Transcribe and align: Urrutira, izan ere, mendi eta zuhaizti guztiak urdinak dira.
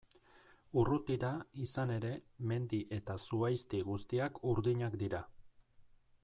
Urrutira, 0.83 1.29
izan 1.65 1.93
ere, 1.95 2.11
mendi 2.53 2.79
eta 2.97 3.19
zuhaizti 3.27 3.83
guztiak 3.91 4.41
urdinak 4.55 4.99
dira. 5.05 5.23